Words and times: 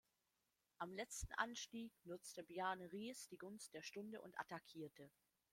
Am 0.79 0.95
letzten 0.95 1.31
Anstieg 1.33 1.93
nutzte 2.05 2.41
Bjarne 2.41 2.91
Riis 2.91 3.27
die 3.27 3.37
Gunst 3.37 3.75
der 3.75 3.83
Stunde 3.83 4.19
und 4.19 4.35
attackierte. 4.39 5.11